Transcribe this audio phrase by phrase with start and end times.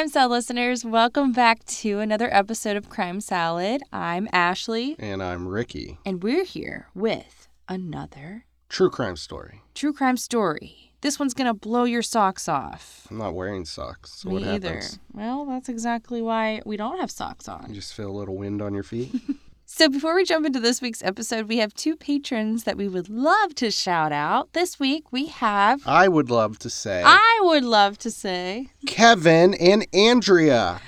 [0.00, 0.82] Crime Salad listeners.
[0.82, 3.82] Welcome back to another episode of Crime Salad.
[3.92, 4.96] I'm Ashley.
[4.98, 5.98] And I'm Ricky.
[6.06, 9.60] And we're here with another true crime story.
[9.74, 10.94] True crime story.
[11.02, 13.08] This one's going to blow your socks off.
[13.10, 14.12] I'm not wearing socks.
[14.12, 14.80] So Me what either.
[15.12, 17.66] Well, that's exactly why we don't have socks on.
[17.68, 19.12] You just feel a little wind on your feet?
[19.72, 23.08] So, before we jump into this week's episode, we have two patrons that we would
[23.08, 24.52] love to shout out.
[24.52, 25.80] This week we have.
[25.86, 27.04] I would love to say.
[27.06, 28.72] I would love to say.
[28.86, 30.80] Kevin and Andrea.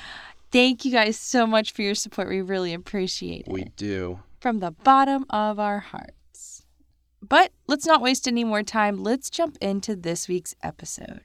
[0.50, 2.28] Thank you guys so much for your support.
[2.28, 3.52] We really appreciate it.
[3.52, 4.18] We do.
[4.40, 6.66] From the bottom of our hearts.
[7.22, 9.00] But let's not waste any more time.
[9.00, 11.20] Let's jump into this week's episode.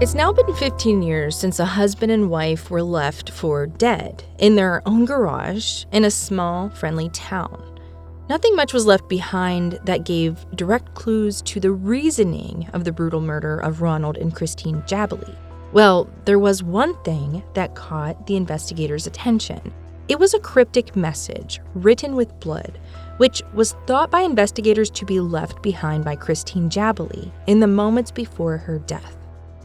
[0.00, 4.56] It's now been 15 years since a husband and wife were left for dead in
[4.56, 7.78] their own garage in a small, friendly town.
[8.26, 13.20] Nothing much was left behind that gave direct clues to the reasoning of the brutal
[13.20, 15.36] murder of Ronald and Christine Jabalee.
[15.74, 19.60] Well, there was one thing that caught the investigators' attention.
[20.08, 22.80] It was a cryptic message written with blood,
[23.18, 28.10] which was thought by investigators to be left behind by Christine Jabalee in the moments
[28.10, 29.19] before her death.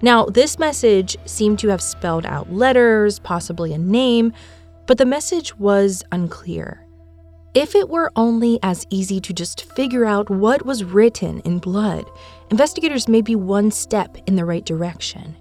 [0.05, 4.33] Now, this message seemed to have spelled out letters, possibly a name,
[4.85, 6.85] but the message was unclear.
[7.55, 12.05] If it were only as easy to just figure out what was written in blood,
[12.51, 15.35] investigators may be one step in the right direction.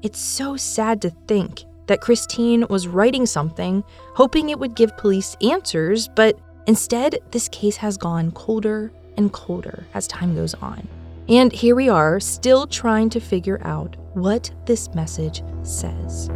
[0.00, 5.36] It's so sad to think that Christine was writing something, hoping it would give police
[5.42, 10.88] answers, but instead, this case has gone colder and colder as time goes on.
[11.28, 16.30] And here we are, still trying to figure out what this message says.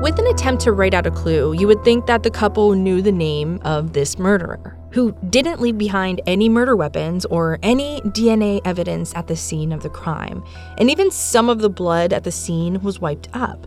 [0.00, 3.02] With an attempt to write out a clue, you would think that the couple knew
[3.02, 8.60] the name of this murderer, who didn't leave behind any murder weapons or any DNA
[8.64, 10.44] evidence at the scene of the crime,
[10.78, 13.66] and even some of the blood at the scene was wiped up.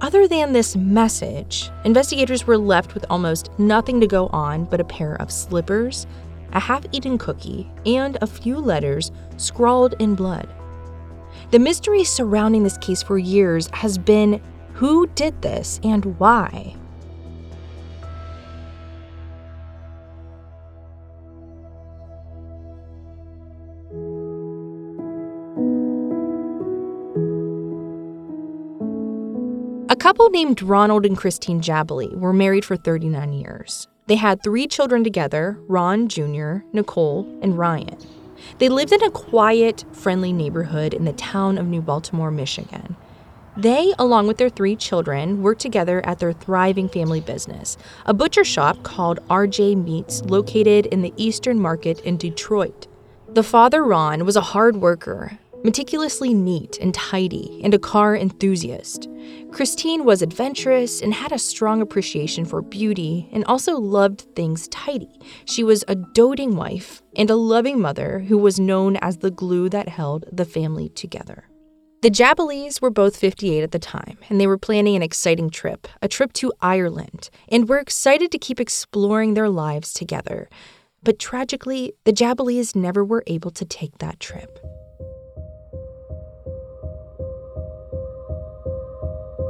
[0.00, 4.84] Other than this message, investigators were left with almost nothing to go on but a
[4.84, 6.06] pair of slippers,
[6.54, 10.48] a half eaten cookie, and a few letters scrawled in blood.
[11.50, 14.40] The mystery surrounding this case for years has been
[14.74, 16.74] who did this and why?
[29.90, 33.86] A couple named Ronald and Christine Jabalee were married for 39 years.
[34.06, 37.96] They had three children together Ron Jr., Nicole, and Ryan.
[38.58, 42.96] They lived in a quiet, friendly neighborhood in the town of New Baltimore, Michigan.
[43.56, 48.44] They, along with their three children, worked together at their thriving family business, a butcher
[48.44, 52.86] shop called RJ Meats located in the Eastern Market in Detroit.
[53.28, 59.08] The father, Ron, was a hard worker, meticulously neat and tidy, and a car enthusiast.
[59.50, 65.20] Christine was adventurous and had a strong appreciation for beauty and also loved things tidy.
[65.44, 69.68] She was a doting wife and a loving mother who was known as the glue
[69.68, 71.48] that held the family together.
[72.02, 75.88] The Jabalees were both 58 at the time, and they were planning an exciting trip,
[76.02, 80.50] a trip to Ireland, and were excited to keep exploring their lives together.
[81.02, 84.58] But tragically, the Jabalees never were able to take that trip.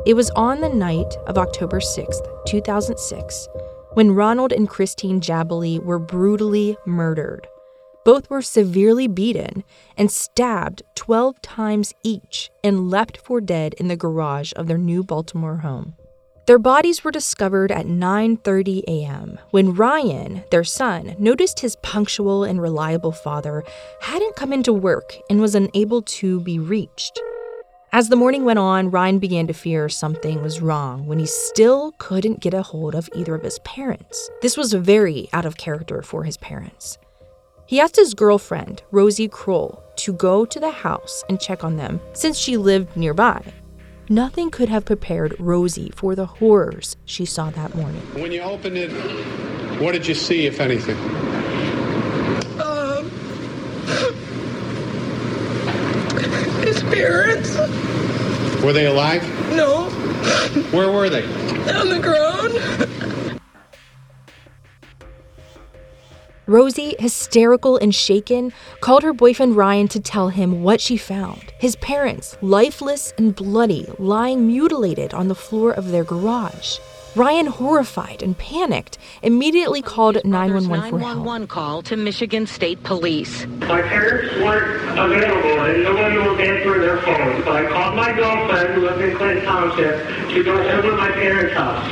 [0.06, 3.48] It was on the night of October 6th, 2006,
[3.94, 7.48] when Ronald and Christine Jabalee were brutally murdered.
[8.04, 9.65] Both were severely beaten
[9.97, 15.03] and stabbed 12 times each and left for dead in the garage of their New
[15.03, 15.95] Baltimore home.
[16.47, 19.39] Their bodies were discovered at 9:30 a.m.
[19.53, 23.65] when Ryan, their son, noticed his punctual and reliable father
[24.03, 27.18] hadn't come into work and was unable to be reached.
[27.96, 31.92] As the morning went on, Ryan began to fear something was wrong when he still
[31.98, 34.28] couldn't get a hold of either of his parents.
[34.42, 36.98] This was very out of character for his parents.
[37.66, 42.00] He asked his girlfriend, Rosie Kroll, to go to the house and check on them
[42.14, 43.41] since she lived nearby.
[44.08, 48.02] Nothing could have prepared Rosie for the horrors she saw that morning.
[48.20, 48.91] When you opened it,
[49.80, 50.98] what did you see, if anything?
[52.60, 53.08] Um,
[56.64, 57.54] his parents?
[58.65, 59.22] Were they alive?
[59.55, 59.91] No,
[60.71, 61.22] Where were they?
[61.75, 63.39] on the ground.
[66.47, 71.53] Rosie, hysterical and shaken, called her boyfriend Ryan to tell him what she found.
[71.59, 76.78] His parents, lifeless and bloody, lying mutilated on the floor of their garage.
[77.16, 81.19] Ryan, horrified and panicked, immediately called 911 for help.
[81.19, 83.47] 911 call to Michigan State Police.
[83.47, 87.45] My parents weren't available and nobody was answering their phone.
[87.45, 91.13] So I called my girlfriend who lives in Clinton Township to go over to my
[91.13, 91.89] parents' house.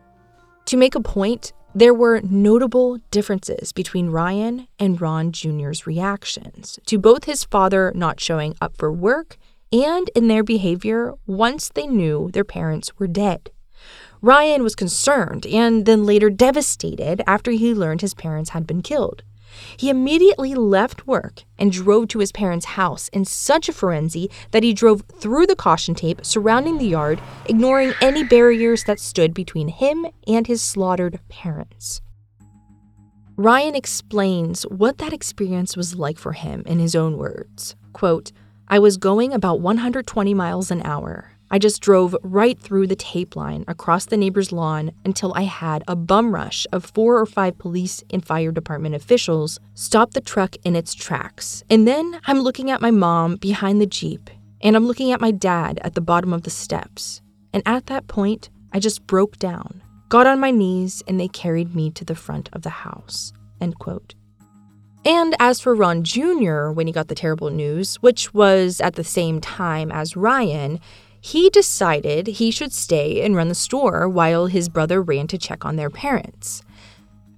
[0.66, 6.98] To make a point, there were notable differences between Ryan and Ron Jr.'s reactions to
[6.98, 9.36] both his father not showing up for work
[9.72, 13.50] and in their behavior once they knew their parents were dead.
[14.26, 19.22] Ryan was concerned and then later devastated after he learned his parents had been killed.
[19.76, 24.64] He immediately left work and drove to his parents' house in such a frenzy that
[24.64, 29.68] he drove through the caution tape surrounding the yard, ignoring any barriers that stood between
[29.68, 32.00] him and his slaughtered parents.
[33.36, 37.76] Ryan explains what that experience was like for him in his own words.
[37.92, 38.32] Quote,
[38.66, 41.35] I was going about 120 miles an hour.
[41.56, 45.82] I just drove right through the tape line across the neighbor's lawn until I had
[45.88, 50.56] a bum rush of four or five police and fire department officials stop the truck
[50.64, 51.64] in its tracks.
[51.70, 54.28] And then I'm looking at my mom behind the Jeep,
[54.60, 57.22] and I'm looking at my dad at the bottom of the steps.
[57.54, 61.74] And at that point, I just broke down, got on my knees, and they carried
[61.74, 63.32] me to the front of the house.
[63.62, 64.14] End quote.
[65.06, 69.04] And as for Ron Jr., when he got the terrible news, which was at the
[69.04, 70.80] same time as Ryan,
[71.26, 75.64] he decided he should stay and run the store while his brother ran to check
[75.64, 76.62] on their parents.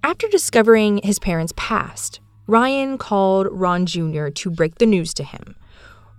[0.03, 4.27] After discovering his parents passed, Ryan called Ron Jr.
[4.27, 5.55] to break the news to him.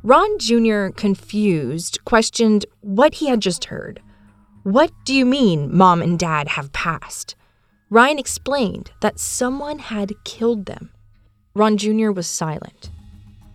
[0.02, 4.02] Ron Jr., confused, questioned what he had just heard.
[4.64, 7.36] What do you mean, mom and dad have passed?
[7.88, 10.90] Ryan explained that someone had killed them.
[11.54, 12.10] Ron Jr.
[12.10, 12.90] was silent.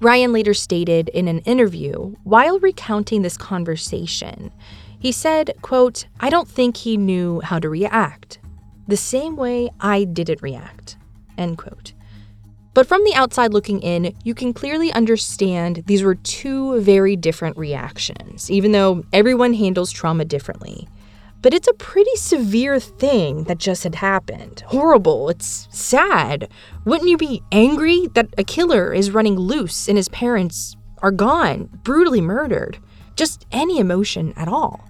[0.01, 4.51] Ryan later stated in an interview while recounting this conversation,
[4.99, 8.39] he said, quote, I don't think he knew how to react.
[8.87, 10.97] The same way I didn't react.
[11.37, 11.93] End quote.
[12.73, 17.57] But from the outside looking in, you can clearly understand these were two very different
[17.57, 20.87] reactions, even though everyone handles trauma differently.
[21.41, 24.63] But it's a pretty severe thing that just had happened.
[24.67, 25.29] Horrible.
[25.29, 26.49] It's sad.
[26.85, 31.69] Wouldn't you be angry that a killer is running loose and his parents are gone,
[31.83, 32.79] brutally murdered?
[33.15, 34.89] Just any emotion at all.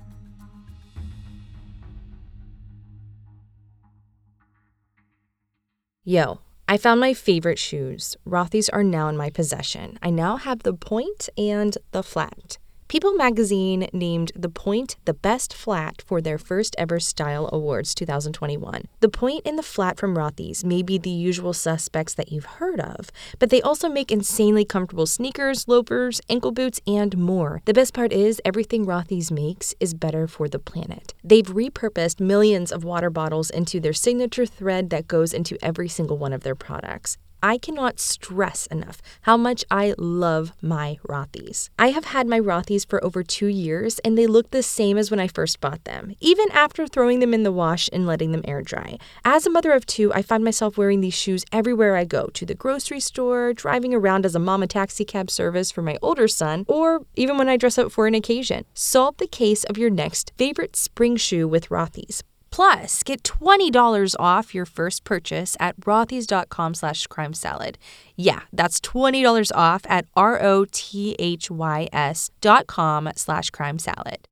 [6.08, 6.39] Yo,
[6.70, 8.15] I found my favorite shoes.
[8.25, 10.00] Rothy's are now in my possession.
[10.01, 12.60] I now have the point and the flat.
[12.88, 18.84] People magazine named The Point the best flat for their first ever Style Awards 2021.
[19.00, 22.80] The Point and the flat from Rothy's may be the usual suspects that you've heard
[22.80, 27.63] of, but they also make insanely comfortable sneakers, loafers, ankle boots, and more.
[27.65, 31.15] The best part is everything Rothy's makes is better for the planet.
[31.24, 36.20] They've repurposed millions of water bottles into their signature thread that goes into every single
[36.20, 37.18] one of their products.
[37.46, 41.70] I cannot stress enough how much I love my Rothy's.
[41.78, 45.12] I have had my Rothy's for over two years and they look the same as
[45.12, 48.42] when I first bought them, even after throwing them in the wash and letting them
[48.46, 48.98] air dry.
[49.24, 52.48] As a mother of two, I find myself wearing these shoes everywhere I go to
[52.48, 56.66] the grocery store, driving around as a mama taxi cab service for my older son,
[56.68, 58.66] or even when I dress up for an occasion.
[58.74, 62.24] Solve the case of your next favorite spring shoe with Rothy's.
[62.55, 67.77] Plus, get $20 off your first purchase at rothys.com slash crime salad.
[68.15, 70.69] Yeah, that's $20 off at R-O-T-H-Y-S
[72.39, 74.29] dot com slash crime salad.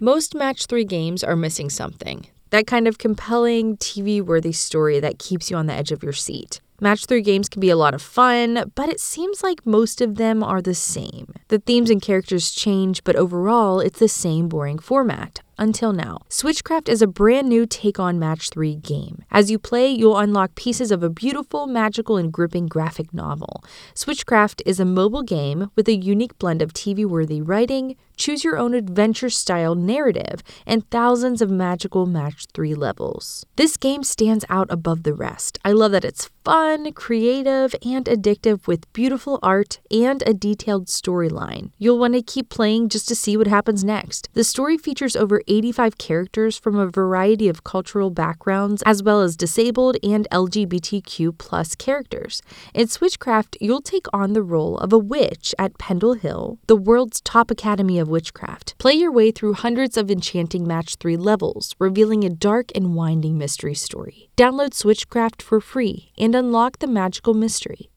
[0.00, 2.28] Most match three games are missing something.
[2.50, 6.12] That kind of compelling, TV worthy story that keeps you on the edge of your
[6.12, 6.60] seat.
[6.80, 10.16] Match 3 games can be a lot of fun, but it seems like most of
[10.16, 11.32] them are the same.
[11.48, 15.40] The themes and characters change, but overall, it's the same boring format.
[15.58, 16.18] until now.
[16.28, 19.22] Switchcraft is a brand new take on Match 3 game.
[19.30, 23.62] As you play, you'll unlock pieces of a beautiful, magical, and gripping graphic novel.
[23.94, 28.56] Switchcraft is a mobile game with a unique blend of TV worthy writing, choose your
[28.56, 33.46] own adventure style narrative, and thousands of magical Match 3 levels.
[33.56, 35.58] This game stands out above the rest.
[35.64, 41.70] I love that it's fun, creative, and addictive with beautiful art and a detailed storyline.
[41.78, 44.28] You'll want to keep playing just to see what happens next.
[44.34, 49.36] The story features over 85 characters from a variety of cultural backgrounds, as well as
[49.36, 52.42] disabled and LGBTQ plus characters.
[52.74, 57.22] In Switchcraft, you'll take on the role of a witch at Pendle Hill, the world's
[57.22, 58.74] top academy of witchcraft.
[58.78, 63.38] Play your way through hundreds of enchanting Match 3 levels, revealing a dark and winding
[63.38, 64.28] mystery story.
[64.36, 67.90] Download Switchcraft for free and unlock the magical mystery.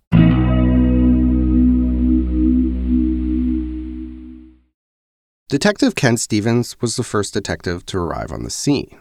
[5.49, 8.99] Detective Ken Stevens was the first detective to arrive on the scene.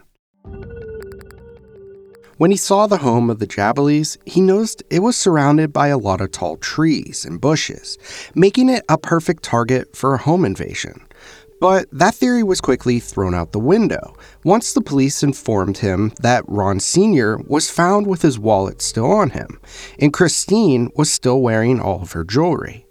[2.37, 5.97] When he saw the home of the Jabalees, he noticed it was surrounded by a
[5.97, 7.97] lot of tall trees and bushes,
[8.35, 11.06] making it a perfect target for a home invasion.
[11.59, 16.47] But that theory was quickly thrown out the window once the police informed him that
[16.47, 17.37] Ron Sr.
[17.47, 19.59] was found with his wallet still on him,
[19.99, 22.85] and Christine was still wearing all of her jewelry.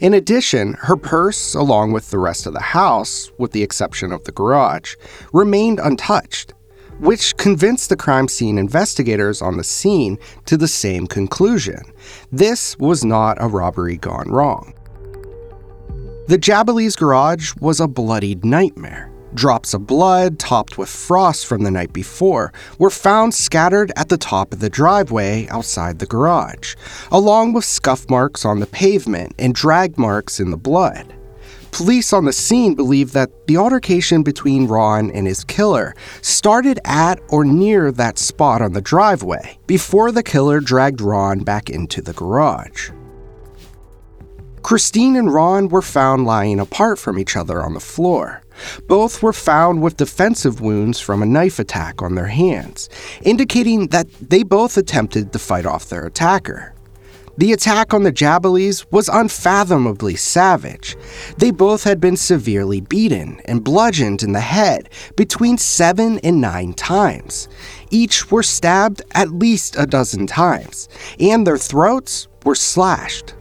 [0.00, 4.24] In addition, her purse, along with the rest of the house, with the exception of
[4.24, 4.94] the garage,
[5.32, 6.54] remained untouched,
[7.00, 11.80] which convinced the crime scene investigators on the scene to the same conclusion.
[12.32, 14.72] This was not a robbery gone wrong.
[16.30, 19.10] The Jabalees' garage was a bloodied nightmare.
[19.34, 24.16] Drops of blood, topped with frost from the night before, were found scattered at the
[24.16, 26.76] top of the driveway outside the garage,
[27.10, 31.12] along with scuff marks on the pavement and drag marks in the blood.
[31.72, 37.18] Police on the scene believe that the altercation between Ron and his killer started at
[37.30, 42.12] or near that spot on the driveway before the killer dragged Ron back into the
[42.12, 42.92] garage.
[44.62, 48.42] Christine and Ron were found lying apart from each other on the floor.
[48.86, 52.88] Both were found with defensive wounds from a knife attack on their hands,
[53.22, 56.74] indicating that they both attempted to fight off their attacker.
[57.38, 60.94] The attack on the Jabalees was unfathomably savage.
[61.38, 66.74] They both had been severely beaten and bludgeoned in the head between seven and nine
[66.74, 67.48] times.
[67.90, 70.86] Each were stabbed at least a dozen times,
[71.18, 73.32] and their throats were slashed.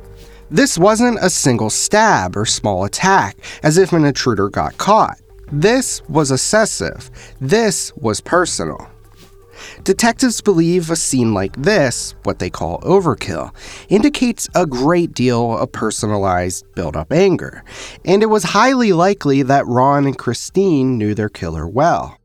[0.51, 5.19] This wasn't a single stab or small attack, as if an intruder got caught.
[5.51, 7.11] This was excessive.
[7.39, 8.87] This was personal.
[9.83, 13.53] Detectives believe a scene like this, what they call overkill,
[13.89, 17.63] indicates a great deal of personalized built up anger,
[18.05, 22.18] and it was highly likely that Ron and Christine knew their killer well.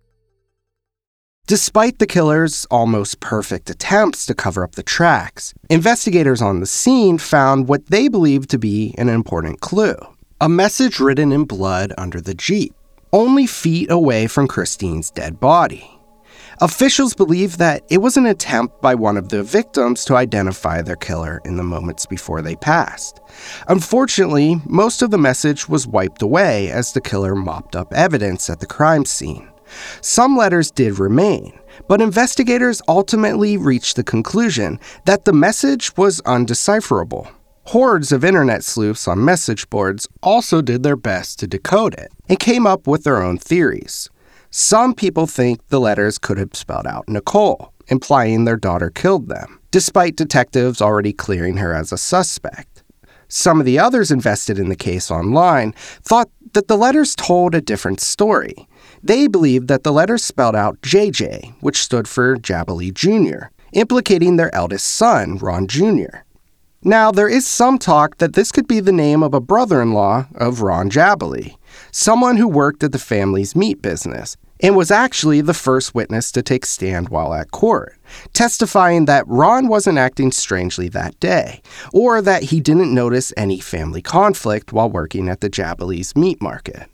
[1.47, 7.19] Despite the killer's almost perfect attempts to cover up the tracks, investigators on the scene
[7.19, 9.95] found what they believed to be an important clue
[10.41, 12.75] a message written in blood under the Jeep,
[13.13, 15.89] only feet away from Christine's dead body.
[16.63, 20.97] Officials believe that it was an attempt by one of the victims to identify their
[20.97, 23.21] killer in the moments before they passed.
[23.69, 28.61] Unfortunately, most of the message was wiped away as the killer mopped up evidence at
[28.61, 29.51] the crime scene.
[30.01, 37.29] Some letters did remain, but investigators ultimately reached the conclusion that the message was undecipherable.
[37.69, 42.39] Hordes of internet sleuths on message boards also did their best to decode it and
[42.39, 44.11] came up with their own theories.
[44.51, 49.61] Some people think the letters could have spelled out Nicole, implying their daughter killed them,
[49.71, 52.83] despite detectives already clearing her as a suspect.
[53.29, 57.61] Some of the others invested in the case online thought that the letters told a
[57.61, 58.69] different story.
[59.07, 64.55] They believed that the letters spelled out JJ, which stood for Jabalee Jr., implicating their
[64.55, 66.23] eldest son, Ron Jr.
[66.83, 69.93] Now, there is some talk that this could be the name of a brother in
[69.93, 71.57] law of Ron Jabalee,
[71.91, 76.41] someone who worked at the family's meat business and was actually the first witness to
[76.41, 77.99] take stand while at court,
[78.33, 81.61] testifying that Ron wasn't acting strangely that day,
[81.93, 86.89] or that he didn't notice any family conflict while working at the Jabalee's meat market.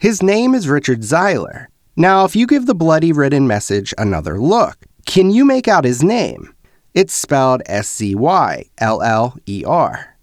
[0.00, 1.66] His name is Richard Zeiler.
[1.94, 6.02] Now, if you give the bloody written message another look, can you make out his
[6.02, 6.54] name?
[6.94, 10.16] It's spelled S C Y L L E R.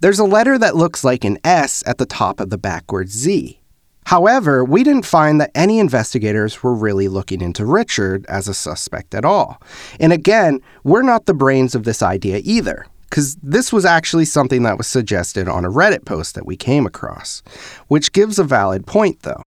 [0.00, 3.60] There's a letter that looks like an S at the top of the backwards Z.
[4.06, 9.14] However, we didn't find that any investigators were really looking into Richard as a suspect
[9.14, 9.62] at all.
[10.00, 14.62] And again, we're not the brains of this idea either, because this was actually something
[14.62, 17.42] that was suggested on a Reddit post that we came across,
[17.88, 19.42] which gives a valid point, though.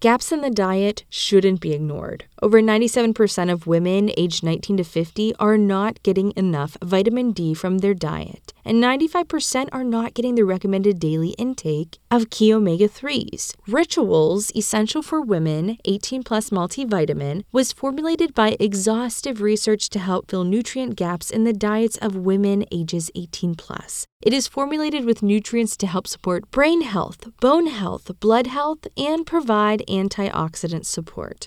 [0.00, 2.24] Gaps in the diet shouldn't be ignored.
[2.42, 7.78] Over 97% of women aged 19 to 50 are not getting enough vitamin D from
[7.78, 13.54] their diet, and 95% are not getting the recommended daily intake of key omega 3s.
[13.68, 20.44] Rituals Essential for Women 18 Plus Multivitamin was formulated by exhaustive research to help fill
[20.44, 24.06] nutrient gaps in the diets of women ages 18 plus.
[24.22, 29.26] It is formulated with nutrients to help support brain health, bone health, blood health, and
[29.26, 31.46] provide antioxidant support.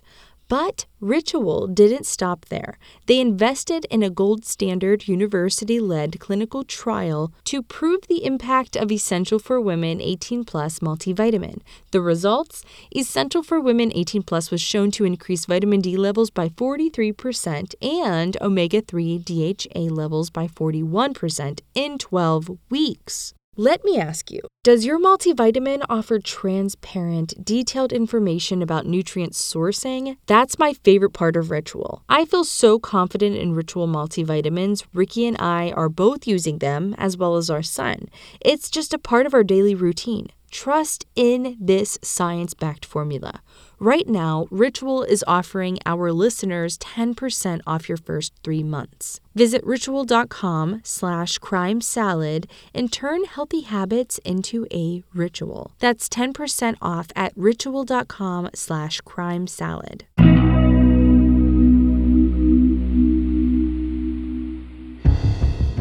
[0.53, 2.77] But Ritual didn't stop there.
[3.07, 8.91] They invested in a gold standard university led clinical trial to prove the impact of
[8.91, 11.61] Essential for Women 18 Plus multivitamin.
[11.89, 12.63] The results?
[12.95, 18.37] Essential for Women 18 Plus was shown to increase vitamin D levels by 43% and
[18.39, 23.33] omega 3 DHA levels by 41% in 12 weeks.
[23.55, 30.17] Let me ask you Does your multivitamin offer transparent, detailed information about nutrient sourcing?
[30.25, 32.03] That's my favorite part of Ritual.
[32.09, 34.83] I feel so confident in Ritual multivitamins.
[34.91, 38.07] Ricky and I are both using them, as well as our son.
[38.41, 40.29] It's just a part of our daily routine.
[40.49, 43.43] Trust in this science backed formula.
[43.83, 49.19] Right now, Ritual is offering our listeners 10% off your first three months.
[49.35, 55.73] Visit ritual.com slash crime salad and turn healthy habits into a ritual.
[55.79, 60.05] That's 10% off at ritual.com slash crime salad.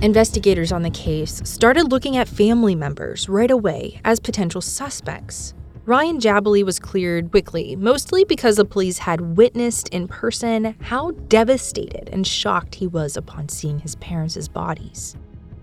[0.02, 5.54] Investigators on the case started looking at family members right away as potential suspects.
[5.84, 12.08] Ryan Jabalee was cleared quickly, mostly because the police had witnessed in person how devastated
[12.12, 15.16] and shocked he was upon seeing his parents' bodies.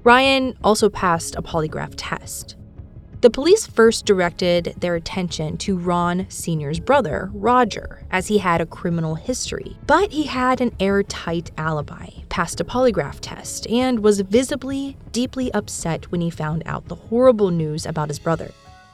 [0.04, 2.58] Ryan also passed a polygraph test.
[3.22, 8.66] The police first directed their attention to Ron Sr.'s brother, Roger, as he had a
[8.66, 9.78] criminal history.
[9.88, 16.12] But he had an airtight alibi, passed a polygraph test, and was visibly deeply upset
[16.12, 18.52] when he found out the horrible news about his brother.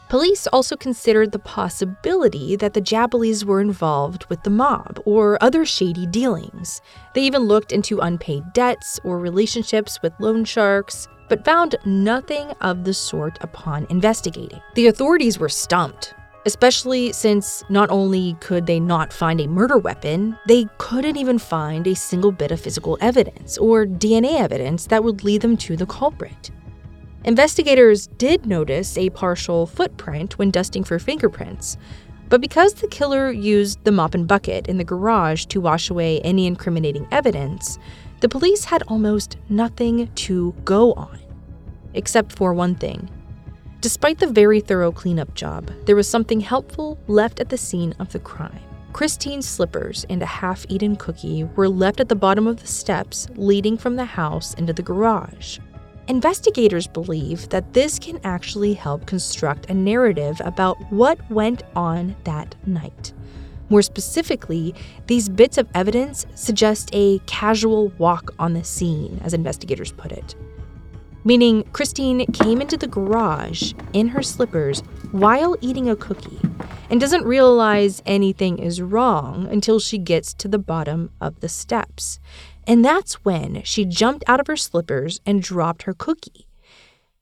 [0.07, 5.65] Police also considered the possibility that the Jabalees were involved with the mob or other
[5.65, 6.79] shady dealings.
[7.15, 12.83] They even looked into unpaid debts or relationships with loan sharks, but found nothing of
[12.83, 14.61] the sort upon investigating.
[14.75, 16.13] The authorities were stumped,
[16.45, 21.87] especially since not only could they not find a murder weapon, they couldn't even find
[21.87, 25.87] a single bit of physical evidence or DNA evidence that would lead them to the
[25.87, 26.51] culprit.
[27.25, 31.75] Investigators did notice a partial footprint when dusting for fingerprints,
[32.29, 36.21] but because the killer used the mop and bucket in the garage to wash away
[36.21, 37.79] any incriminating evidence,
[38.19, 41.19] the police had almost nothing to go on.
[41.95, 43.09] Except for one thing.
[43.81, 48.11] Despite the very thorough cleanup job, there was something helpful left at the scene of
[48.11, 48.61] the crime.
[48.93, 53.27] Christine's slippers and a half eaten cookie were left at the bottom of the steps
[53.35, 55.57] leading from the house into the garage.
[56.07, 62.53] Investigators believe that this can actually help construct a narrative about what went on that
[62.67, 63.11] night.
[63.69, 64.75] More specifically,
[65.07, 70.35] these bits of evidence suggest a casual walk on the scene, as investigators put it.
[71.23, 76.39] Meaning, Christine came into the garage in her slippers while eating a cookie
[76.91, 82.19] and doesn't realize anything is wrong until she gets to the bottom of the steps.
[82.67, 86.47] And that's when she jumped out of her slippers and dropped her cookie.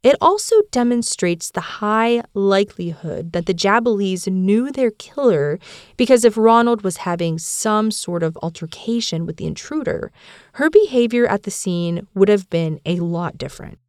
[0.03, 5.59] It also demonstrates the high likelihood that the Jabalees knew their killer
[5.95, 10.11] because if Ronald was having some sort of altercation with the intruder,
[10.53, 13.79] her behavior at the scene would have been a lot different.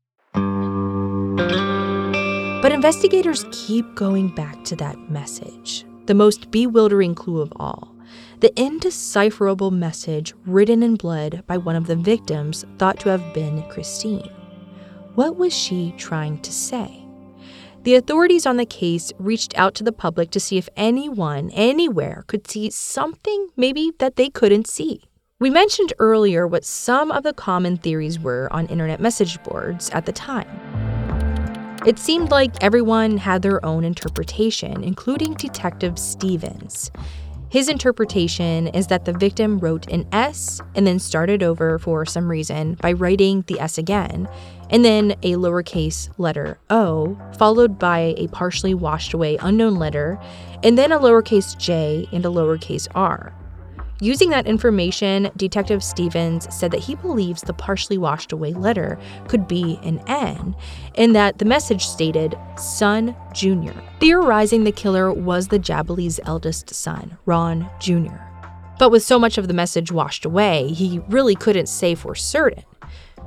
[2.63, 7.94] But investigators keep going back to that message, the most bewildering clue of all
[8.41, 13.63] the indecipherable message written in blood by one of the victims thought to have been
[13.69, 14.31] Christine.
[15.15, 17.07] What was she trying to say?
[17.85, 22.25] The authorities on the case reached out to the public to see if anyone, anywhere,
[22.27, 25.03] could see something maybe that they couldn't see.
[25.39, 30.07] We mentioned earlier what some of the common theories were on internet message boards at
[30.07, 30.49] the time.
[31.87, 36.91] It seemed like everyone had their own interpretation, including Detective Stevens.
[37.55, 42.29] His interpretation is that the victim wrote an S and then started over for some
[42.29, 44.29] reason by writing the S again,
[44.71, 50.19] and then a lowercase letter O, followed by a partially washed away unknown letter,
[50.65, 53.33] and then a lowercase j and a lowercase r.
[54.01, 59.47] Using that information, Detective Stevens said that he believes the partially washed away letter could
[59.47, 60.57] be an N,
[60.97, 67.17] and that the message stated Son Jr., theorizing the killer was the Jabalee's eldest son,
[67.25, 68.17] Ron Jr.
[68.81, 72.65] But with so much of the message washed away, he really couldn't say for certain.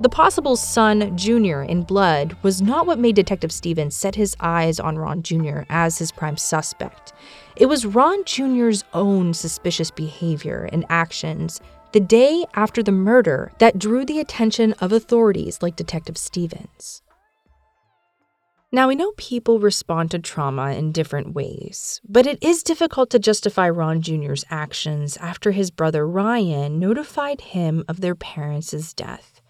[0.01, 4.79] The possible son, Jr., in blood was not what made Detective Stevens set his eyes
[4.79, 5.61] on Ron Jr.
[5.69, 7.13] as his prime suspect.
[7.59, 11.59] It was Ron Jr.'s own suspicious behavior and actions
[11.91, 17.01] the day after the murder that drew the attention of authorities like Detective Stevens.
[18.71, 23.17] Now, we know people respond to trauma in different ways, but it is difficult to
[23.17, 29.41] justify Ron Jr.'s actions after his brother Ryan notified him of their parents' death.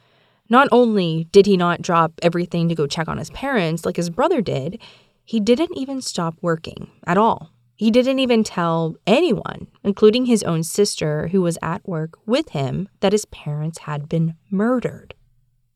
[0.49, 4.09] Not only did he not drop everything to go check on his parents like his
[4.09, 4.79] brother did,
[5.25, 7.51] he didn't even stop working at all.
[7.77, 12.89] He didn't even tell anyone, including his own sister, who was at work with him,
[13.01, 15.13] that his parents had been murdered.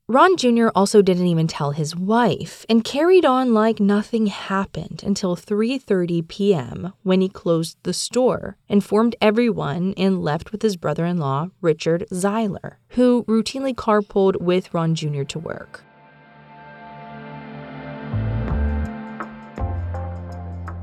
[0.07, 0.69] Ron Jr.
[0.75, 6.93] also didn't even tell his wife and carried on like nothing happened until 3:30 p.m.
[7.03, 13.23] when he closed the store, informed everyone and left with his brother-in-law, Richard Zeiler, who
[13.25, 15.23] routinely carpooled with Ron Jr.
[15.23, 15.83] to work.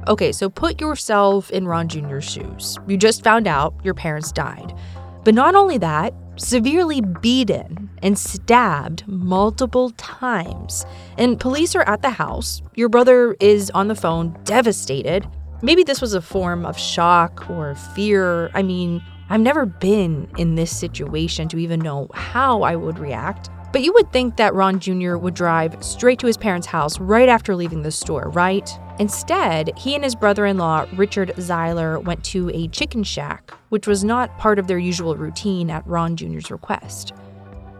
[0.08, 2.78] Okay, so put yourself in Ron Jr.'s shoes.
[2.86, 4.74] You just found out your parents died.
[5.22, 10.86] But not only that, severely beaten and stabbed multiple times.
[11.18, 12.62] And police are at the house.
[12.74, 15.28] Your brother is on the phone, devastated.
[15.60, 18.50] Maybe this was a form of shock or fear.
[18.54, 23.50] I mean, I've never been in this situation to even know how I would react.
[23.70, 25.16] But you would think that Ron Jr.
[25.16, 28.68] would drive straight to his parents' house right after leaving the store, right?
[28.98, 33.86] Instead, he and his brother in law, Richard Zeiler, went to a chicken shack, which
[33.86, 37.12] was not part of their usual routine at Ron Jr.'s request.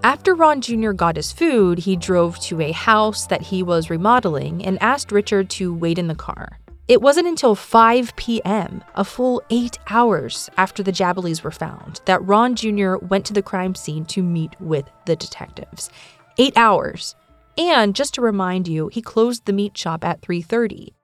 [0.04, 0.92] After Ron Jr.
[0.92, 5.50] got his food, he drove to a house that he was remodeling and asked Richard
[5.50, 6.58] to wait in the car.
[6.88, 12.24] It wasn't until 5 p.m., a full eight hours after the Jabalees were found, that
[12.24, 12.96] Ron Jr.
[12.96, 15.90] went to the crime scene to meet with the detectives.
[16.38, 17.14] Eight hours.
[17.58, 20.94] And just to remind you, he closed the meat shop at 3:30.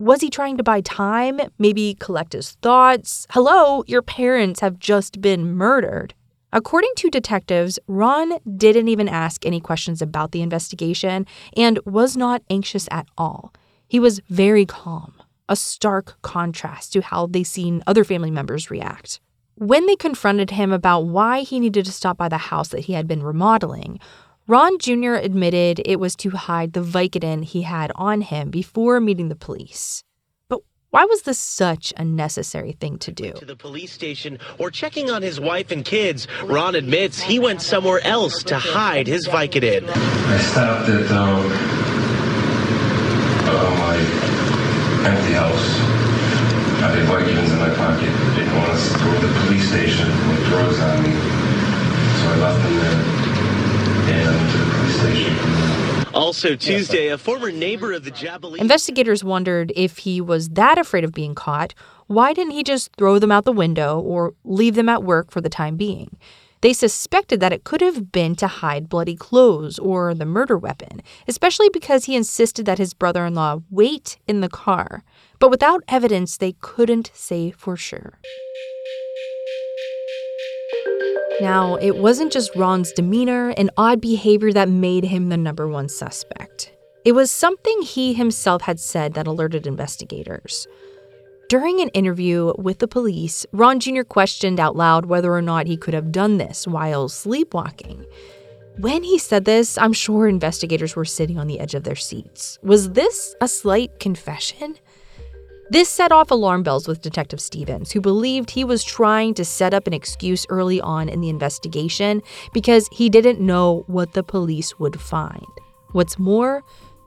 [0.00, 1.40] Was he trying to buy time?
[1.56, 3.28] Maybe collect his thoughts?
[3.30, 6.14] Hello, your parents have just been murdered.
[6.52, 12.42] According to detectives, Ron didn't even ask any questions about the investigation and was not
[12.50, 13.52] anxious at all.
[13.88, 15.14] He was very calm,
[15.48, 19.20] a stark contrast to how they'd seen other family members react.
[19.54, 22.92] When they confronted him about why he needed to stop by the house that he
[22.92, 24.00] had been remodeling,
[24.48, 25.14] Ron Jr.
[25.14, 30.02] admitted it was to hide the Vicodin he had on him before meeting the police.
[30.48, 33.32] But why was this such a necessary thing to do?
[33.32, 37.62] To the police station or checking on his wife and kids, Ron admits he went
[37.62, 39.88] somewhere else to hide his Vicodin.
[39.88, 41.76] I stopped at um,
[43.48, 43.96] uh, my
[45.06, 45.66] empty house.
[46.82, 48.10] I had Vicodins in my pocket.
[48.10, 51.12] I didn't want to go to the police station with drugs on me,
[52.20, 52.98] so I left them there
[54.14, 56.14] and to the police station.
[56.14, 58.58] Also, Tuesday, a former neighbor of the Jabalee.
[58.58, 61.74] Investigators wondered if he was that afraid of being caught,
[62.06, 65.40] why didn't he just throw them out the window or leave them at work for
[65.40, 66.16] the time being?
[66.66, 71.00] They suspected that it could have been to hide bloody clothes or the murder weapon,
[71.28, 75.04] especially because he insisted that his brother in law wait in the car.
[75.38, 78.18] But without evidence, they couldn't say for sure.
[81.40, 85.88] Now, it wasn't just Ron's demeanor and odd behavior that made him the number one
[85.88, 86.72] suspect.
[87.04, 90.66] It was something he himself had said that alerted investigators.
[91.48, 94.02] During an interview with the police, Ron Jr.
[94.02, 98.04] questioned out loud whether or not he could have done this while sleepwalking.
[98.78, 102.58] When he said this, I'm sure investigators were sitting on the edge of their seats.
[102.64, 104.74] Was this a slight confession?
[105.70, 109.72] This set off alarm bells with Detective Stevens, who believed he was trying to set
[109.72, 114.80] up an excuse early on in the investigation because he didn't know what the police
[114.80, 115.46] would find.
[115.92, 116.64] What's more,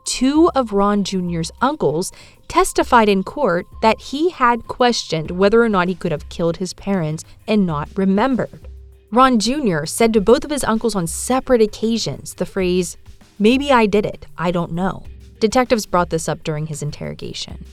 [0.10, 2.12] two of Ron Jr.'s uncles
[2.48, 6.74] testified in court that he had questioned whether or not he could have killed his
[6.74, 8.68] parents and not remembered.
[9.12, 9.86] Ron Jr.
[9.86, 12.98] said to both of his uncles on separate occasions the phrase,
[13.38, 15.04] Maybe I did it, I don't know.
[15.40, 17.64] Detectives brought this up during his interrogation.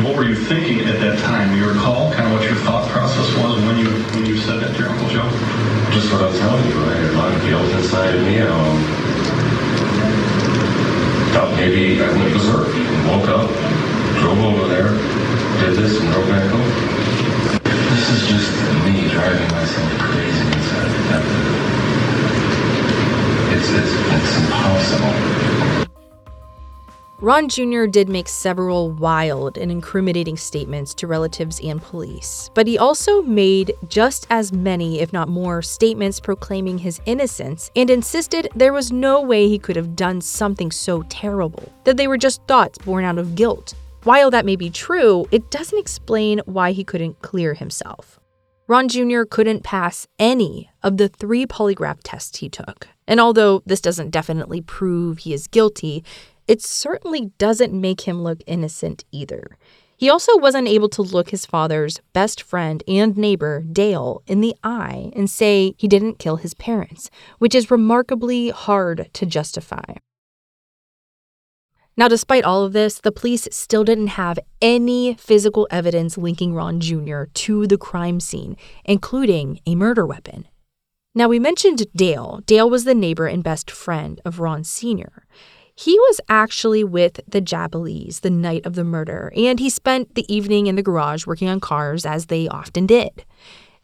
[0.00, 1.52] What were you thinking at that time?
[1.52, 4.60] Do you recall kind of what your thought process was when you when you said
[4.60, 5.28] that to your Uncle Joe?
[5.92, 6.84] Just what I was telling you.
[6.84, 8.40] I had a lot of guilt inside of me.
[8.40, 9.01] Um,
[11.32, 12.68] thought maybe I went berserk
[13.08, 13.48] woke up,
[14.20, 14.92] drove over there,
[15.64, 17.62] did this, and drove back home.
[17.64, 18.52] This is just
[18.84, 21.81] me driving myself crazy inside.
[27.22, 27.84] Ron Jr.
[27.84, 33.72] did make several wild and incriminating statements to relatives and police, but he also made
[33.86, 39.20] just as many, if not more, statements proclaiming his innocence and insisted there was no
[39.20, 43.18] way he could have done something so terrible, that they were just thoughts born out
[43.18, 43.74] of guilt.
[44.02, 48.18] While that may be true, it doesn't explain why he couldn't clear himself.
[48.66, 49.22] Ron Jr.
[49.22, 52.88] couldn't pass any of the three polygraph tests he took.
[53.06, 56.04] And although this doesn't definitely prove he is guilty,
[56.46, 59.56] it certainly doesn't make him look innocent either.
[59.96, 64.56] He also wasn't able to look his father's best friend and neighbor, Dale, in the
[64.64, 69.94] eye and say he didn't kill his parents, which is remarkably hard to justify.
[71.96, 76.80] Now, despite all of this, the police still didn't have any physical evidence linking Ron
[76.80, 77.24] Jr.
[77.34, 80.48] to the crime scene, including a murder weapon.
[81.14, 82.40] Now, we mentioned Dale.
[82.46, 85.26] Dale was the neighbor and best friend of Ron Sr.
[85.82, 90.32] He was actually with the Jabalees the night of the murder, and he spent the
[90.32, 93.24] evening in the garage working on cars, as they often did.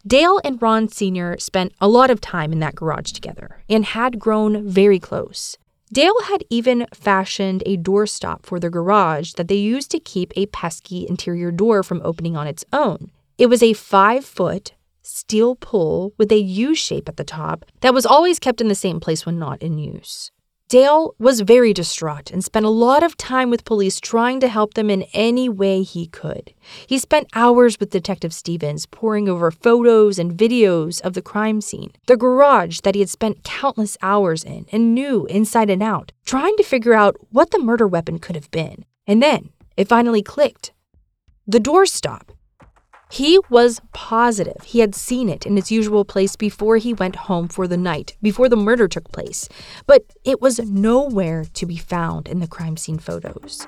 [0.06, 1.36] Dale and Ron Sr.
[1.40, 5.58] spent a lot of time in that garage together and had grown very close.
[5.92, 10.46] Dale had even fashioned a doorstop for the garage that they used to keep a
[10.46, 13.10] pesky interior door from opening on its own.
[13.38, 17.92] It was a five foot steel pull with a U shape at the top that
[17.92, 20.30] was always kept in the same place when not in use.
[20.68, 24.74] Dale was very distraught and spent a lot of time with police trying to help
[24.74, 26.52] them in any way he could.
[26.86, 31.92] He spent hours with Detective Stevens poring over photos and videos of the crime scene,
[32.06, 36.54] the garage that he had spent countless hours in and knew inside and out, trying
[36.58, 38.84] to figure out what the murder weapon could have been.
[39.06, 40.72] And then it finally clicked.
[41.46, 42.28] The doorstop.
[43.10, 47.48] He was positive he had seen it in its usual place before he went home
[47.48, 49.48] for the night, before the murder took place,
[49.86, 53.66] but it was nowhere to be found in the crime scene photos.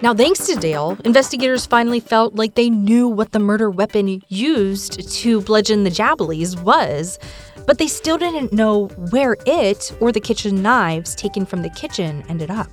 [0.00, 5.10] Now, thanks to Dale, investigators finally felt like they knew what the murder weapon used
[5.22, 7.18] to bludgeon the Jabalees was,
[7.66, 12.22] but they still didn't know where it or the kitchen knives taken from the kitchen
[12.28, 12.68] ended up.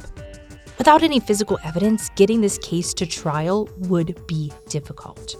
[0.77, 5.35] Without any physical evidence, getting this case to trial would be difficult.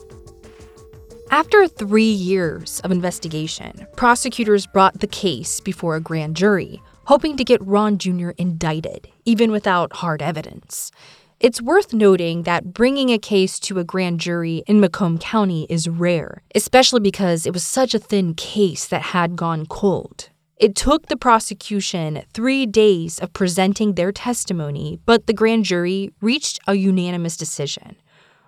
[1.30, 7.44] After three years of investigation, prosecutors brought the case before a grand jury, hoping to
[7.44, 8.30] get Ron Jr.
[8.38, 10.92] indicted, even without hard evidence.
[11.42, 15.90] It's worth noting that bringing a case to a grand jury in Macomb County is
[15.90, 20.30] rare, especially because it was such a thin case that had gone cold.
[20.58, 26.60] It took the prosecution three days of presenting their testimony, but the grand jury reached
[26.66, 27.98] a unanimous decision.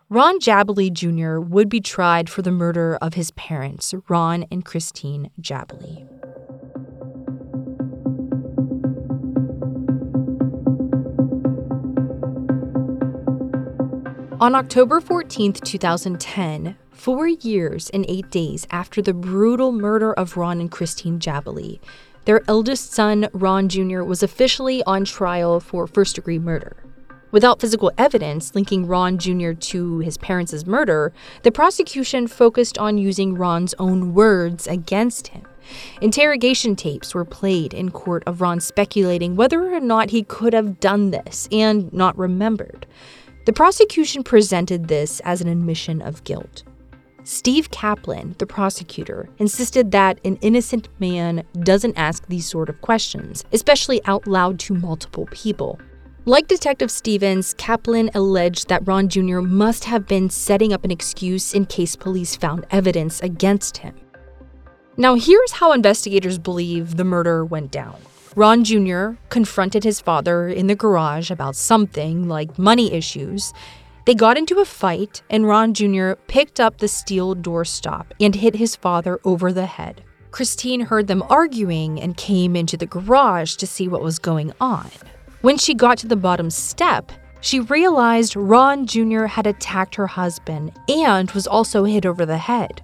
[0.09, 1.41] Ron Jabalee Jr.
[1.41, 6.07] would be tried for the murder of his parents, Ron and Christine Jabalee.
[14.39, 20.60] On October 14, 2010, Four years and eight days after the brutal murder of Ron
[20.60, 21.79] and Christine Jabalee,
[22.25, 26.75] their eldest son, Ron Jr., was officially on trial for first degree murder.
[27.31, 29.51] Without physical evidence linking Ron Jr.
[29.53, 35.43] to his parents' murder, the prosecution focused on using Ron's own words against him.
[36.01, 40.79] Interrogation tapes were played in court of Ron speculating whether or not he could have
[40.79, 42.88] done this and not remembered.
[43.45, 46.63] The prosecution presented this as an admission of guilt.
[47.27, 53.43] Steve Kaplan, the prosecutor, insisted that an innocent man doesn't ask these sort of questions,
[53.51, 55.77] especially out loud to multiple people.
[56.23, 59.41] Like Detective Stevens, Kaplan alleged that Ron Jr.
[59.41, 63.93] must have been setting up an excuse in case police found evidence against him.
[64.95, 67.97] Now, here's how investigators believe the murder went down.
[68.37, 69.15] Ron Jr.
[69.27, 73.51] confronted his father in the garage about something like money issues,
[74.07, 76.13] they got into a fight, and Ron Jr.
[76.27, 80.01] picked up the steel doorstop and hit his father over the head.
[80.31, 84.89] Christine heard them arguing and came into the garage to see what was going on.
[85.41, 89.25] When she got to the bottom step, she realized Ron Jr.
[89.25, 92.81] had attacked her husband and was also hit over the head.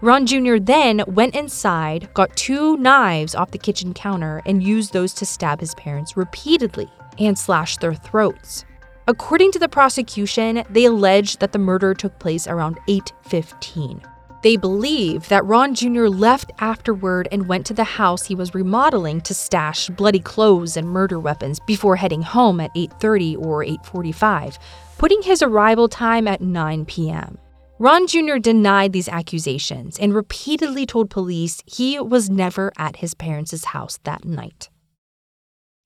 [0.00, 0.56] Ron Jr.
[0.58, 5.60] then went inside, got two knives off the kitchen counter, and used those to stab
[5.60, 8.64] his parents repeatedly and slash their throats.
[9.08, 14.02] According to the prosecution, they allege that the murder took place around 8:15.
[14.42, 16.06] They believe that Ron Jr.
[16.08, 20.88] left afterward and went to the house he was remodeling to stash bloody clothes and
[20.88, 24.58] murder weapons before heading home at 8:30 or 8:45,
[24.98, 27.38] putting his arrival time at 9 p.m.
[27.78, 28.38] Ron Jr.
[28.38, 34.24] denied these accusations and repeatedly told police he was never at his parents' house that
[34.24, 34.68] night.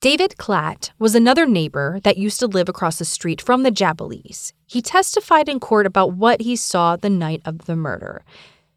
[0.01, 4.55] David Klatt was another neighbor that used to live across the street from the Jabalees.
[4.67, 8.25] He testified in court about what he saw the night of the murder.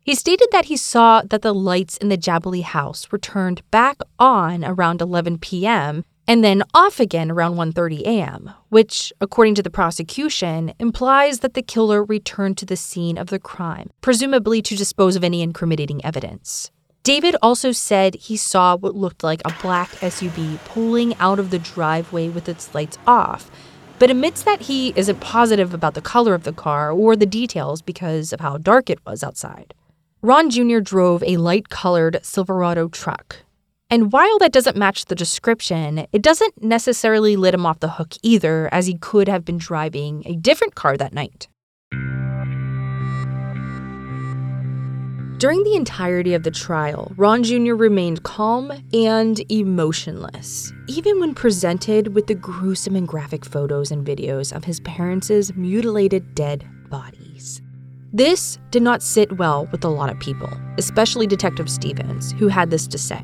[0.01, 3.99] He stated that he saw that the lights in the Jabalee house were turned back
[4.19, 6.03] on around 11 p.m.
[6.27, 11.63] and then off again around 1:30 a.m., which, according to the prosecution, implies that the
[11.63, 16.69] killer returned to the scene of the crime, presumably to dispose of any incriminating evidence.
[17.03, 21.59] David also said he saw what looked like a black SUV pulling out of the
[21.59, 23.51] driveway with its lights off,
[23.99, 27.81] but admits that he isn't positive about the color of the car or the details
[27.81, 29.73] because of how dark it was outside.
[30.21, 30.79] Ron Jr.
[30.79, 33.43] drove a light colored Silverado truck.
[33.89, 38.13] And while that doesn't match the description, it doesn't necessarily let him off the hook
[38.21, 41.49] either, as he could have been driving a different car that night.
[45.43, 47.73] During the entirety of the trial, Ron Jr.
[47.73, 54.55] remained calm and emotionless, even when presented with the gruesome and graphic photos and videos
[54.55, 57.61] of his parents' mutilated dead bodies.
[58.13, 62.69] This did not sit well with a lot of people, especially Detective Stevens, who had
[62.69, 63.21] this to say.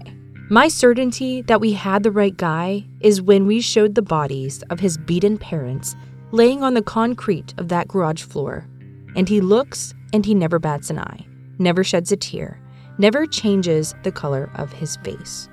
[0.49, 4.81] My certainty that we had the right guy is when we showed the bodies of
[4.81, 5.95] his beaten parents
[6.33, 8.67] laying on the concrete of that garage floor.
[9.15, 11.25] And he looks and he never bats an eye,
[11.59, 12.59] never sheds a tear,
[12.97, 15.49] never changes the color of his face.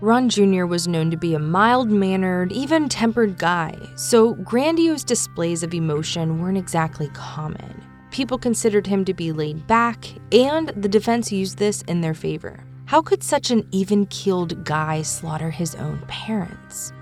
[0.00, 0.64] Ron Jr.
[0.64, 6.40] was known to be a mild mannered, even tempered guy, so grandiose displays of emotion
[6.40, 7.82] weren't exactly common.
[8.12, 12.62] People considered him to be laid back, and the defense used this in their favor.
[12.86, 16.92] How could such an even keeled guy slaughter his own parents?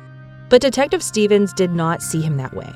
[0.48, 2.72] But Detective Stevens did not see him that way.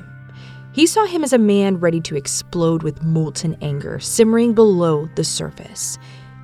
[0.73, 5.23] He saw him as a man ready to explode with molten anger simmering below the
[5.23, 5.97] surface.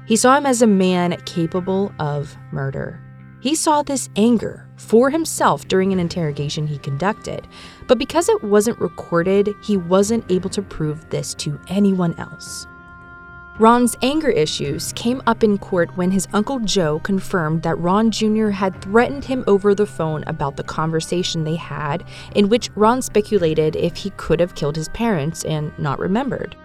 [0.06, 3.02] He saw him as a man capable of murder.
[3.40, 7.48] He saw this anger for himself during an interrogation he conducted,
[7.88, 12.68] but because it wasn't recorded, he wasn't able to prove this to anyone else.
[13.60, 18.50] Ron's anger issues came up in court when his Uncle Joe confirmed that Ron Jr.
[18.50, 22.04] had threatened him over the phone about the conversation they had,
[22.36, 26.56] in which Ron speculated if he could have killed his parents and not remembered.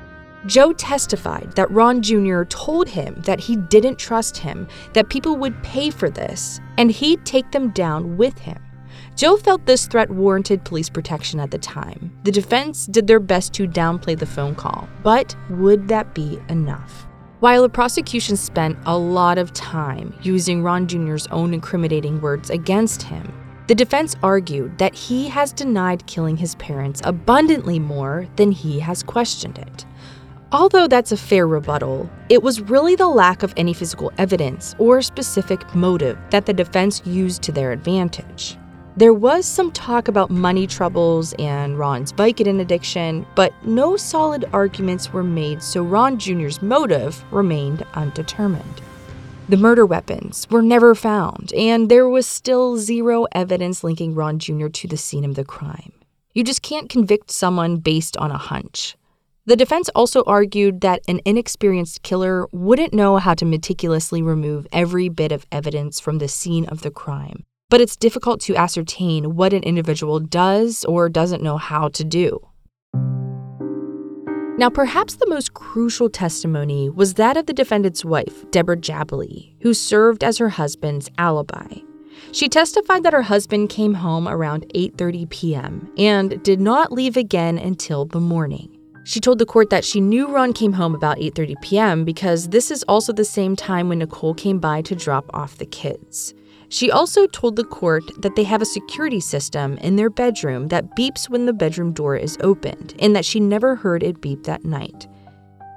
[0.45, 2.43] Joe testified that Ron Jr.
[2.43, 7.25] told him that he didn't trust him, that people would pay for this, and he'd
[7.25, 8.61] take them down with him.
[9.15, 12.17] Joe felt this threat warranted police protection at the time.
[12.25, 17.07] The defense did their best to downplay the phone call, but would that be enough?
[17.41, 23.03] While the prosecution spent a lot of time using Ron Jr.'s own incriminating words against
[23.03, 23.33] him,
[23.67, 29.03] the defense argued that he has denied killing his parents abundantly more than he has
[29.03, 29.85] questioned it.
[30.53, 35.01] Although that's a fair rebuttal, it was really the lack of any physical evidence or
[35.01, 38.59] specific motive that the defense used to their advantage.
[38.95, 45.15] There was some talk about money troubles and Ron's Vicodin addiction, but no solid arguments
[45.15, 48.83] were made, so Ron Jr.'s motive remained undetermined.
[49.49, 54.69] The murder weapons were never found, and there was still zero evidence linking Ron Jr.
[54.69, 55.93] to the scene of the crime.
[56.35, 58.97] You just can't convict someone based on a hunch.
[59.47, 65.09] The defense also argued that an inexperienced killer wouldn't know how to meticulously remove every
[65.09, 69.55] bit of evidence from the scene of the crime, but it's difficult to ascertain what
[69.55, 72.39] an individual does or doesn't know how to do.
[74.59, 79.73] Now, perhaps the most crucial testimony was that of the defendant's wife, Deborah Jabalee, who
[79.73, 81.79] served as her husband's alibi.
[82.33, 85.91] She testified that her husband came home around 8:30 p.m.
[85.97, 88.69] and did not leave again until the morning.
[89.05, 92.05] She told the court that she knew Ron came home about 8:30 p.m.
[92.05, 95.65] because this is also the same time when Nicole came by to drop off the
[95.65, 96.35] kids.
[96.73, 100.97] She also told the court that they have a security system in their bedroom that
[100.97, 104.65] beeps when the bedroom door is opened and that she never heard it beep that
[104.65, 105.07] night.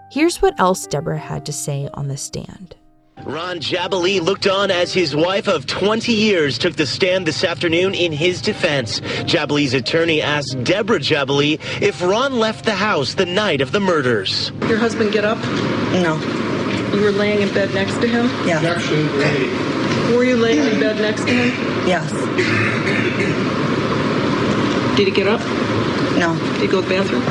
[0.09, 2.77] Here's what else Deborah had to say on the stand.
[3.25, 7.93] Ron Jabalee looked on as his wife of 20 years took the stand this afternoon
[7.93, 9.01] in his defense.
[9.25, 14.53] Jabalee's attorney asked Deborah Jabalee if Ron left the house the night of the murders.
[14.69, 15.39] Your husband get up?
[15.91, 16.15] No.
[16.95, 18.27] You were laying in bed next to him?
[18.47, 18.61] Yeah.
[20.13, 21.87] Were you laying in bed next to him?
[21.87, 22.11] Yes.
[24.95, 25.39] Did he get up?
[26.17, 26.37] No.
[26.53, 27.21] Did he go to the bathroom?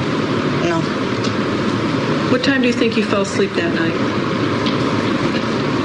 [0.68, 0.80] No.
[2.30, 3.94] What time do you think you fell asleep that night?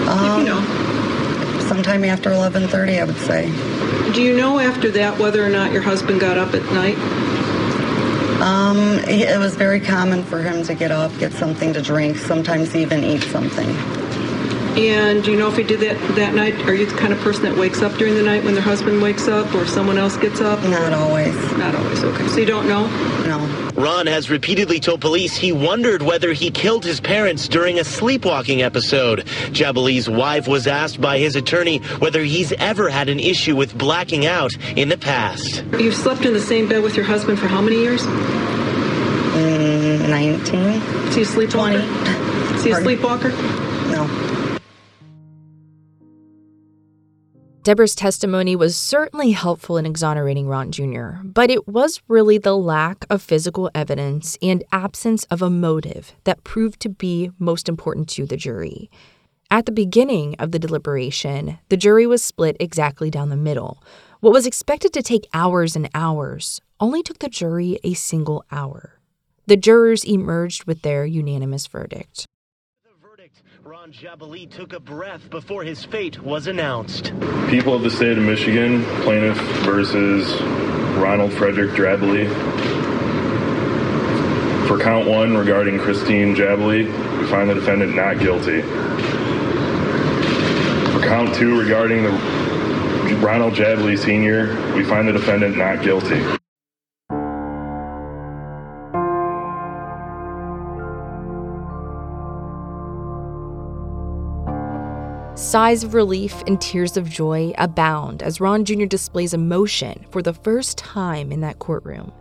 [0.10, 1.66] Um, you know.
[1.68, 3.52] Sometime after 11:30, I would say.
[4.14, 6.98] Do you know after that whether or not your husband got up at night?
[8.42, 12.76] Um, it was very common for him to get up, get something to drink, sometimes
[12.76, 13.99] even eat something.
[14.80, 16.56] And do you know if he did that that night?
[16.66, 19.02] Are you the kind of person that wakes up during the night when their husband
[19.02, 20.64] wakes up or someone else gets up?
[20.64, 21.36] Not always.
[21.58, 22.26] Not always, okay.
[22.30, 22.88] So you don't know?
[23.26, 23.72] No.
[23.76, 28.62] Ron has repeatedly told police he wondered whether he killed his parents during a sleepwalking
[28.62, 29.26] episode.
[29.52, 34.26] Jabalee's wife was asked by his attorney whether he's ever had an issue with blacking
[34.26, 35.62] out in the past.
[35.78, 38.04] You've slept in the same bed with your husband for how many years?
[39.36, 40.60] Mm, 19?
[41.10, 41.82] Is he a sleepwalker?
[41.82, 42.56] 20.
[42.56, 43.30] Is he a sleepwalker?
[43.92, 44.39] No.
[47.62, 53.06] Deborah's testimony was certainly helpful in exonerating Ron Jr., but it was really the lack
[53.10, 58.26] of physical evidence and absence of a motive that proved to be most important to
[58.26, 58.90] the jury.
[59.52, 63.84] At the beginning of the deliberation, the jury was split exactly down the middle.
[64.22, 69.02] What was expected to take hours and hours only took the jury a single hour.
[69.48, 72.26] The jurors emerged with their unanimous verdict.
[73.70, 77.14] Ron Jabalee took a breath before his fate was announced.
[77.52, 80.42] People of the state of Michigan, plaintiff versus
[80.98, 82.28] Ronald Frederick Drabbley.
[84.68, 86.88] For count one regarding Christine Jabalee,
[87.20, 88.64] we find the defendant not guilty.
[90.94, 96.24] For count two regarding the Ronald Jabalee Sr., we find the defendant not guilty.
[105.40, 108.84] Sighs of relief and tears of joy abound as Ron Jr.
[108.84, 112.12] displays emotion for the first time in that courtroom.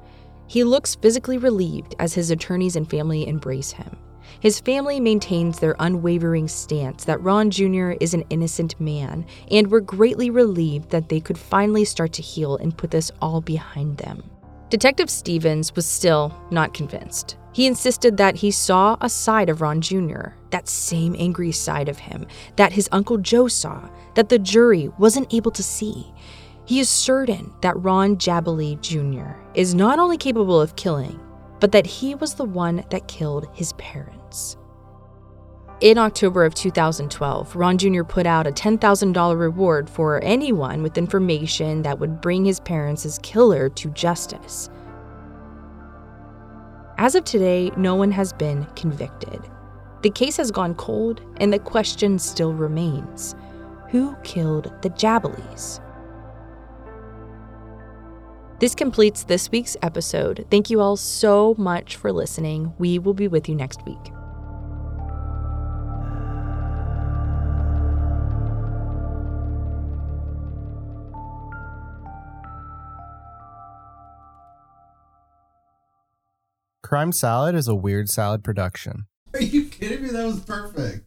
[0.46, 3.98] He looks physically relieved as his attorneys and family embrace him.
[4.38, 7.90] His family maintains their unwavering stance that Ron Jr.
[8.00, 12.56] is an innocent man and were greatly relieved that they could finally start to heal
[12.58, 14.22] and put this all behind them.
[14.70, 17.36] Detective Stevens was still not convinced.
[17.59, 21.98] He insisted that he saw a side of Ron Jr., that same angry side of
[21.98, 26.14] him that his Uncle Joe saw, that the jury wasn't able to see.
[26.66, 29.40] He is certain that Ron Jabalee Jr.
[29.54, 31.18] is not only capable of killing,
[31.59, 34.56] but that he was the one that killed his parents.
[35.80, 38.04] In October of 2012, Ron Jr.
[38.04, 43.68] put out a $10,000 reward for anyone with information that would bring his parents' killer
[43.70, 44.70] to justice.
[47.01, 49.40] As of today, no one has been convicted.
[50.03, 53.36] The case has gone cold, and the question still remains
[53.88, 55.80] who killed the Jabalees?
[58.59, 60.44] This completes this week's episode.
[60.51, 62.74] Thank you all so much for listening.
[62.78, 64.12] We will be with you next week.
[76.89, 79.09] Crime Salad is a weird salad production.
[79.34, 80.09] Are you kidding me?
[80.09, 81.05] That was perfect.